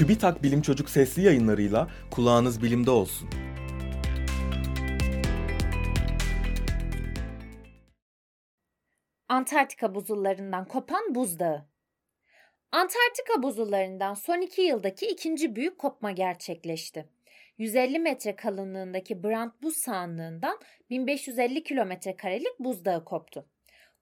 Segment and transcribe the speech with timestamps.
[0.00, 3.30] TÜBİTAK Bilim Çocuk sesli yayınlarıyla kulağınız bilimde olsun.
[9.28, 11.68] Antarktika buzullarından kopan buzdağı.
[12.72, 17.08] Antarktika buzullarından son iki yıldaki ikinci büyük kopma gerçekleşti.
[17.58, 20.58] 150 metre kalınlığındaki Brant buz sahanlığından
[20.90, 23.46] 1550 kilometre karelik buzdağı koptu.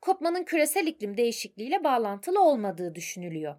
[0.00, 3.56] Kopmanın küresel iklim değişikliğiyle bağlantılı olmadığı düşünülüyor.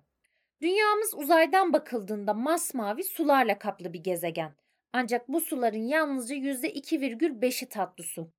[0.62, 4.56] Dünyamız uzaydan bakıldığında masmavi sularla kaplı bir gezegen.
[4.94, 8.32] Ancak bu suların yalnızca %2,5'i tatlı su.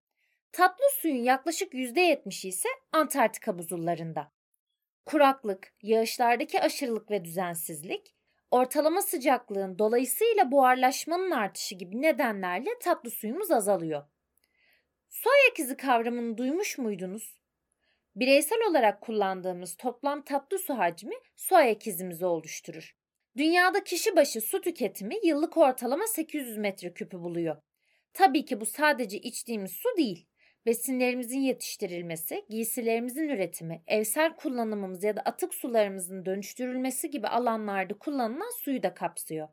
[0.53, 4.33] Tatlı suyun yaklaşık %70'i ise Antarktika buzullarında.
[5.07, 8.15] Kuraklık, yağışlardaki aşırılık ve düzensizlik,
[8.51, 14.05] ortalama sıcaklığın dolayısıyla buharlaşmanın artışı gibi nedenlerle tatlı suyumuz azalıyor.
[15.09, 17.40] Su ayak izi kavramını duymuş muydunuz?
[18.21, 22.97] Bireysel olarak kullandığımız toplam tatlı su hacmi su ayak izimizi oluşturur.
[23.37, 27.57] Dünyada kişi başı su tüketimi yıllık ortalama 800 metreküpü buluyor.
[28.13, 30.27] Tabii ki bu sadece içtiğimiz su değil
[30.67, 38.83] besinlerimizin yetiştirilmesi, giysilerimizin üretimi, evsel kullanımımız ya da atık sularımızın dönüştürülmesi gibi alanlarda kullanılan suyu
[38.83, 39.49] da kapsıyor.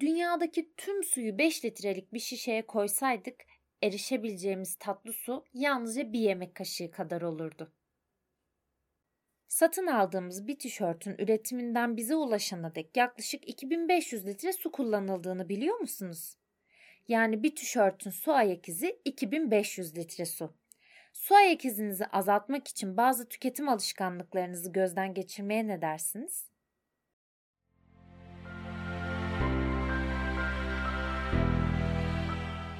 [0.00, 3.49] Dünyadaki tüm suyu 5 litrelik bir şişeye koysaydık
[3.82, 7.72] erişebileceğimiz tatlı su yalnızca bir yemek kaşığı kadar olurdu.
[9.48, 16.36] Satın aldığımız bir tişörtün üretiminden bize ulaşana dek yaklaşık 2500 litre su kullanıldığını biliyor musunuz?
[17.08, 20.54] Yani bir tişörtün su ayak izi 2500 litre su.
[21.12, 26.49] Su ayak izinizi azaltmak için bazı tüketim alışkanlıklarınızı gözden geçirmeye ne dersiniz?